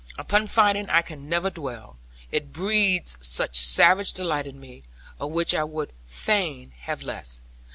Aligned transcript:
Upon 0.17 0.47
fighting 0.47 0.89
I 0.89 1.03
can 1.03 1.29
never 1.29 1.51
dwell; 1.51 1.95
it 2.31 2.51
breeds 2.51 3.17
such 3.21 3.59
savage 3.59 4.13
delight 4.13 4.47
in 4.47 4.59
me; 4.59 4.81
of 5.19 5.29
which 5.29 5.53
I 5.53 5.63
would 5.63 5.91
fain 6.07 6.71
have 6.85 7.03
less. 7.03 7.39